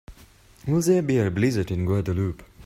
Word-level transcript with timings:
Will 0.65 0.81
there 0.81 1.03
be 1.03 1.19
a 1.19 1.29
blizzard 1.29 1.69
in 1.69 1.85
Guadeloupe? 1.85 2.41